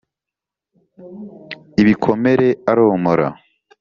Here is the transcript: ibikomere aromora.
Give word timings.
ibikomere 1.81 2.47
aromora. 2.71 3.27